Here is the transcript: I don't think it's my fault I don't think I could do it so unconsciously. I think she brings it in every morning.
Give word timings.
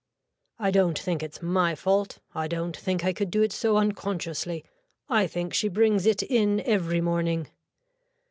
I 0.57 0.71
don't 0.71 0.97
think 0.97 1.21
it's 1.21 1.43
my 1.43 1.75
fault 1.75 2.17
I 2.33 2.47
don't 2.47 2.75
think 2.75 3.05
I 3.05 3.13
could 3.13 3.29
do 3.29 3.43
it 3.43 3.51
so 3.51 3.77
unconsciously. 3.77 4.65
I 5.07 5.27
think 5.27 5.53
she 5.53 5.67
brings 5.67 6.07
it 6.07 6.23
in 6.23 6.59
every 6.61 7.01
morning. 7.01 7.49